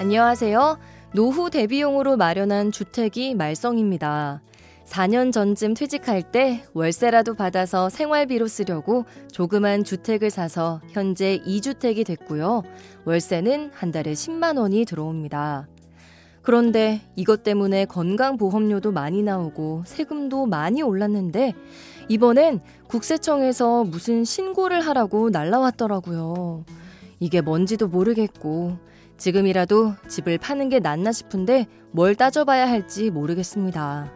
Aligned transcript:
안녕하세요. 0.00 0.78
노후 1.14 1.50
대비용으로 1.50 2.16
마련한 2.16 2.72
주택이 2.72 3.34
말썽입니다. 3.34 4.40
4년 4.86 5.30
전쯤 5.30 5.74
퇴직할 5.74 6.22
때 6.32 6.64
월세라도 6.72 7.34
받아서 7.34 7.90
생활비로 7.90 8.48
쓰려고 8.48 9.04
조그만 9.30 9.84
주택을 9.84 10.30
사서 10.30 10.80
현재 10.88 11.42
2주택이 11.46 12.06
됐고요. 12.06 12.62
월세는 13.04 13.72
한 13.74 13.92
달에 13.92 14.14
10만 14.14 14.56
원이 14.58 14.86
들어옵니다. 14.86 15.68
그런데 16.40 17.02
이것 17.14 17.42
때문에 17.42 17.84
건강보험료도 17.84 18.92
많이 18.92 19.22
나오고 19.22 19.82
세금도 19.84 20.46
많이 20.46 20.80
올랐는데 20.80 21.52
이번엔 22.08 22.60
국세청에서 22.88 23.84
무슨 23.84 24.24
신고를 24.24 24.80
하라고 24.80 25.28
날라왔더라고요. 25.28 26.64
이게 27.18 27.42
뭔지도 27.42 27.86
모르겠고 27.88 28.78
지금이라도 29.20 29.94
집을 30.08 30.38
파는 30.38 30.70
게 30.70 30.78
낫나 30.80 31.12
싶은데 31.12 31.66
뭘 31.92 32.14
따져봐야 32.14 32.66
할지 32.68 33.10
모르겠습니다. 33.10 34.10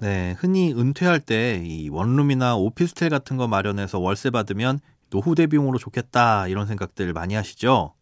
네, 0.00 0.36
흔히 0.38 0.72
은퇴할 0.72 1.18
때 1.18 1.60
이 1.64 1.88
원룸이나 1.88 2.56
오피스텔 2.56 3.08
같은 3.08 3.36
거 3.38 3.48
마련해서 3.48 3.98
월세 3.98 4.30
받으면 4.30 4.78
노후 5.10 5.34
대비용으로 5.34 5.78
좋겠다 5.78 6.48
이런 6.48 6.66
생각들 6.66 7.12
많이 7.14 7.34
하시죠? 7.34 7.94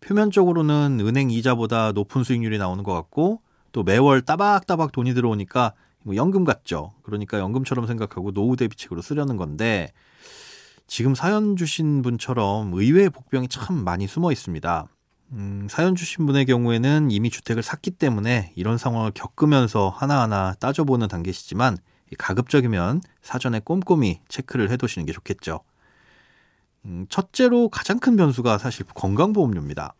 표면적으로는 0.00 1.00
은행 1.02 1.30
이자보다 1.30 1.90
높은 1.90 2.22
수익률이 2.22 2.58
나오는 2.58 2.84
것 2.84 2.94
같고 2.94 3.42
또 3.72 3.82
매월 3.82 4.22
따박따박 4.22 4.92
돈이 4.92 5.14
들어오니까 5.14 5.72
뭐 6.04 6.14
연금 6.14 6.44
같죠. 6.44 6.94
그러니까 7.02 7.40
연금처럼 7.40 7.88
생각하고 7.88 8.30
노후 8.30 8.56
대비책으로 8.56 9.02
쓰려는 9.02 9.36
건데 9.36 9.90
지금 10.88 11.14
사연 11.14 11.56
주신 11.56 12.02
분처럼 12.02 12.72
의외의 12.72 13.10
복병이 13.10 13.48
참 13.48 13.84
많이 13.84 14.06
숨어 14.06 14.32
있습니다. 14.32 14.86
음, 15.32 15.66
사연 15.70 15.94
주신 15.94 16.24
분의 16.26 16.46
경우에는 16.46 17.10
이미 17.10 17.28
주택을 17.30 17.62
샀기 17.62 17.90
때문에 17.92 18.52
이런 18.56 18.78
상황을 18.78 19.12
겪으면서 19.14 19.90
하나하나 19.90 20.54
따져보는 20.60 21.08
단계시지만 21.08 21.76
가급적이면 22.16 23.02
사전에 23.20 23.60
꼼꼼히 23.60 24.20
체크를 24.28 24.70
해두시는 24.70 25.04
게 25.04 25.12
좋겠죠. 25.12 25.60
음, 26.86 27.06
첫째로 27.10 27.68
가장 27.68 27.98
큰 27.98 28.16
변수가 28.16 28.58
사실 28.58 28.86
건강보험료입니다. 28.94 29.94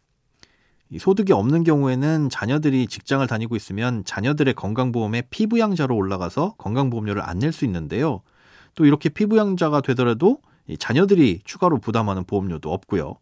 이 0.91 0.98
소득이 0.98 1.33
없는 1.34 1.64
경우에는 1.64 2.31
자녀들이 2.31 2.86
직장을 2.86 3.27
다니고 3.27 3.56
있으면 3.56 4.05
자녀들의 4.06 4.55
건강보험에 4.55 5.22
피부양자로 5.28 5.94
올라가서 5.94 6.55
건강보험료를 6.56 7.22
안 7.22 7.41
낼 7.41 7.53
수 7.53 7.66
있는데요. 7.66 8.22
또 8.75 8.86
이렇게 8.86 9.11
피부양자가 9.11 9.83
되더라도 9.83 10.41
자녀들이 10.77 11.41
추가로 11.44 11.78
부담하는 11.78 12.24
보험료도 12.24 12.72
없고요. 12.72 13.16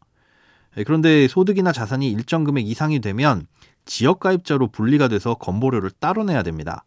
예, 0.77 0.85
그런데 0.85 1.29
소득이나 1.29 1.73
자산이 1.73 2.11
일정 2.11 2.45
금액 2.45 2.67
이상이 2.67 3.01
되면 3.01 3.47
지역가입자로 3.85 4.69
분리가 4.69 5.09
돼서 5.09 5.35
건보료를 5.35 5.91
따로 5.99 6.25
내야 6.25 6.43
됩니다. 6.43 6.85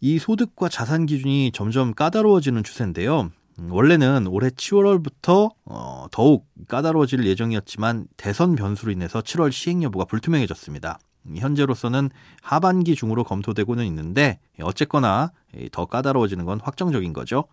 이 0.00 0.18
소득과 0.18 0.68
자산 0.68 1.06
기준이 1.06 1.52
점점 1.52 1.94
까다로워지는 1.94 2.64
추세인데요. 2.64 3.30
음, 3.58 3.70
원래는 3.70 4.26
올해 4.26 4.48
7월부터 4.48 5.52
어, 5.64 6.06
더욱 6.10 6.46
까다로워질 6.68 7.24
예정이었지만 7.24 8.06
대선 8.16 8.56
변수로 8.56 8.90
인해서 8.90 9.20
7월 9.20 9.52
시행 9.52 9.82
여부가 9.82 10.04
불투명해졌습니다. 10.06 10.98
음, 11.26 11.36
현재로서는 11.36 12.10
하반기 12.40 12.96
중으로 12.96 13.22
검토되고는 13.22 13.86
있는데 13.86 14.40
어쨌거나 14.60 15.30
더 15.70 15.86
까다로워지는 15.86 16.44
건 16.46 16.60
확정적인 16.60 17.12
거죠. 17.12 17.44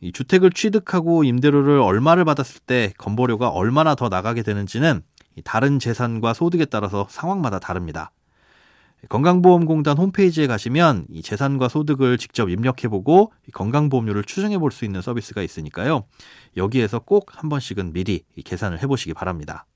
이 0.00 0.12
주택을 0.12 0.50
취득하고 0.50 1.24
임대료를 1.24 1.80
얼마를 1.80 2.24
받았을 2.24 2.60
때 2.66 2.92
건보료가 2.98 3.48
얼마나 3.48 3.94
더 3.94 4.08
나가게 4.08 4.42
되는지는 4.42 5.02
다른 5.44 5.78
재산과 5.78 6.34
소득에 6.34 6.64
따라서 6.64 7.06
상황마다 7.10 7.58
다릅니다. 7.58 8.10
건강보험공단 9.08 9.96
홈페이지에 9.96 10.48
가시면 10.48 11.06
이 11.10 11.22
재산과 11.22 11.68
소득을 11.68 12.18
직접 12.18 12.48
입력해보고 12.50 13.32
건강보험료를 13.52 14.24
추정해 14.24 14.58
볼 14.58 14.72
수 14.72 14.84
있는 14.84 15.00
서비스가 15.02 15.42
있으니까요. 15.42 16.04
여기에서 16.56 16.98
꼭 16.98 17.26
한 17.36 17.48
번씩은 17.48 17.92
미리 17.92 18.24
계산을 18.44 18.82
해보시기 18.82 19.14
바랍니다. 19.14 19.66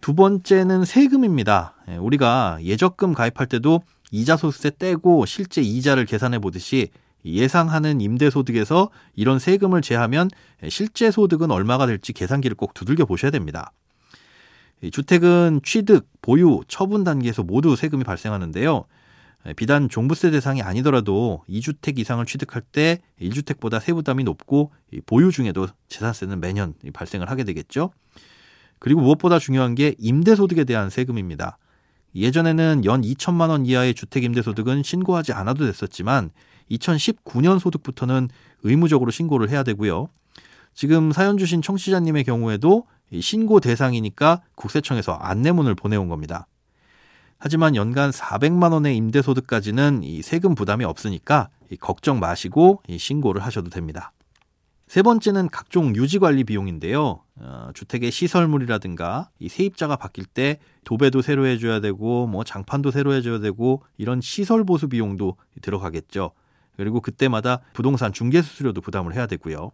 두 0.00 0.14
번째는 0.14 0.84
세금입니다. 0.86 1.74
예, 1.90 1.96
우리가 1.96 2.58
예적금 2.62 3.12
가입할 3.12 3.46
때도 3.46 3.82
이자 4.10 4.36
소득세 4.36 4.70
떼고 4.70 5.26
실제 5.26 5.60
이자를 5.60 6.06
계산해 6.06 6.38
보듯이 6.38 6.88
예상하는 7.24 8.00
임대소득에서 8.00 8.90
이런 9.14 9.38
세금을 9.38 9.82
제하면 9.82 10.28
실제 10.68 11.10
소득은 11.10 11.50
얼마가 11.50 11.86
될지 11.86 12.12
계산기를 12.12 12.56
꼭 12.56 12.74
두들겨 12.74 13.04
보셔야 13.04 13.30
됩니다. 13.30 13.72
주택은 14.90 15.60
취득, 15.62 16.08
보유, 16.20 16.60
처분 16.66 17.04
단계에서 17.04 17.42
모두 17.44 17.76
세금이 17.76 18.02
발생하는데요. 18.04 18.84
비단 19.56 19.88
종부세 19.88 20.30
대상이 20.30 20.62
아니더라도 20.62 21.42
2주택 21.48 21.98
이상을 21.98 22.24
취득할 22.26 22.62
때 22.62 23.00
1주택보다 23.20 23.80
세부담이 23.80 24.24
높고 24.24 24.72
보유 25.06 25.32
중에도 25.32 25.66
재산세는 25.88 26.40
매년 26.40 26.74
발생을 26.92 27.30
하게 27.30 27.44
되겠죠. 27.44 27.90
그리고 28.78 29.00
무엇보다 29.00 29.38
중요한 29.38 29.74
게 29.74 29.94
임대소득에 29.98 30.64
대한 30.64 30.90
세금입니다. 30.90 31.58
예전에는 32.14 32.84
연 32.84 33.02
2천만 33.02 33.48
원 33.48 33.66
이하의 33.66 33.94
주택 33.94 34.24
임대소득은 34.24 34.82
신고하지 34.82 35.32
않아도 35.32 35.64
됐었지만 35.64 36.30
2019년 36.70 37.58
소득부터는 37.58 38.28
의무적으로 38.62 39.10
신고를 39.10 39.50
해야 39.50 39.62
되고요. 39.62 40.08
지금 40.74 41.12
사연 41.12 41.38
주신 41.38 41.62
청취자님의 41.62 42.24
경우에도 42.24 42.86
신고 43.20 43.60
대상이니까 43.60 44.42
국세청에서 44.54 45.12
안내문을 45.12 45.74
보내온 45.74 46.08
겁니다. 46.08 46.46
하지만 47.38 47.74
연간 47.74 48.10
400만 48.10 48.72
원의 48.72 48.96
임대소득까지는 48.96 50.02
이 50.04 50.22
세금 50.22 50.54
부담이 50.54 50.84
없으니까 50.84 51.48
걱정 51.80 52.20
마시고 52.20 52.82
신고를 52.96 53.42
하셔도 53.42 53.68
됩니다. 53.68 54.12
세 54.86 55.02
번째는 55.02 55.48
각종 55.48 55.96
유지관리 55.96 56.44
비용인데요. 56.44 57.21
어, 57.36 57.70
주택의 57.74 58.10
시설물이라든가 58.10 59.30
이 59.38 59.48
세입자가 59.48 59.96
바뀔 59.96 60.26
때 60.26 60.58
도배도 60.84 61.22
새로 61.22 61.46
해줘야 61.46 61.80
되고 61.80 62.26
뭐 62.26 62.44
장판도 62.44 62.90
새로 62.90 63.14
해줘야 63.14 63.38
되고 63.38 63.82
이런 63.96 64.20
시설 64.20 64.64
보수 64.64 64.88
비용도 64.88 65.36
들어가겠죠. 65.62 66.32
그리고 66.76 67.00
그때마다 67.00 67.60
부동산 67.72 68.12
중개 68.12 68.42
수수료도 68.42 68.80
부담을 68.80 69.14
해야 69.14 69.26
되고요. 69.26 69.72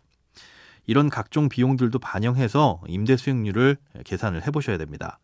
이런 0.87 1.11
각종 1.11 1.49
비용들도 1.49 1.99
반영해서 1.99 2.81
임대 2.87 3.17
수익률을 3.17 3.77
계산을 4.05 4.47
해보셔야 4.47 4.79
됩니다. 4.79 5.19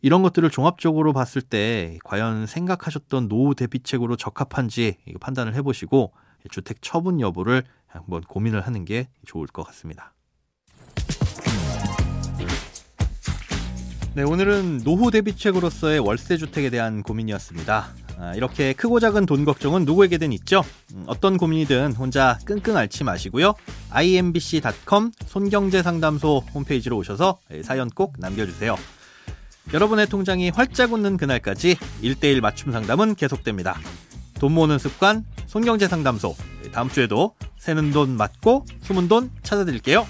이런 0.00 0.22
것들을 0.22 0.48
종합적으로 0.50 1.12
봤을 1.12 1.42
때 1.42 1.98
과연 2.04 2.46
생각하셨던 2.46 3.28
노후 3.28 3.54
대비책으로 3.54 4.16
적합한지 4.16 4.96
판단을 5.20 5.54
해보시고 5.54 6.12
주택 6.50 6.82
처분 6.82 7.20
여부를 7.20 7.64
한번 7.86 8.22
고민을 8.22 8.60
하는 8.60 8.84
게 8.84 9.08
좋을 9.26 9.46
것 9.46 9.64
같습니다. 9.64 10.12
네, 14.14 14.24
오늘은 14.24 14.82
노후 14.84 15.10
대비책으로서의 15.10 15.98
월세 16.00 16.36
주택에 16.36 16.68
대한 16.68 17.02
고민이었습니다. 17.02 17.88
아, 18.18 18.34
이렇게 18.34 18.74
크고 18.74 19.00
작은 19.00 19.24
돈 19.24 19.46
걱정은 19.46 19.86
누구에게든 19.86 20.32
있죠. 20.34 20.62
음, 20.92 21.04
어떤 21.06 21.38
고민이든 21.38 21.94
혼자 21.94 22.38
끙끙 22.44 22.76
앓지 22.76 23.04
마시고요. 23.04 23.54
imbc.com 23.88 25.12
손경제 25.24 25.82
상담소 25.82 26.44
홈페이지로 26.52 26.98
오셔서 26.98 27.38
사연 27.62 27.88
꼭 27.88 28.16
남겨주세요. 28.18 28.76
여러분의 29.72 30.06
통장이 30.08 30.50
활짝 30.50 30.92
웃는 30.92 31.16
그날까지 31.16 31.78
1대1 32.02 32.42
맞춤 32.42 32.70
상담은 32.70 33.14
계속됩니다. 33.14 33.80
돈 34.34 34.52
모으는 34.52 34.78
습관 34.78 35.24
손경제 35.46 35.88
상담소 35.88 36.36
다음 36.72 36.90
주에도 36.90 37.34
새는 37.58 37.92
돈 37.92 38.10
맞고 38.18 38.66
숨은 38.82 39.08
돈 39.08 39.30
찾아드릴게요. 39.42 40.06